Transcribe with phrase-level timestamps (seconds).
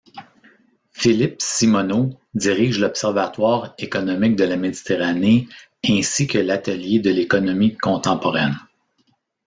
[0.93, 5.47] Philippe Simonnot dirige l'Observatoire économique de la Méditerranée
[5.87, 8.57] ainsi que l'Atelier de l'économie contemporaine.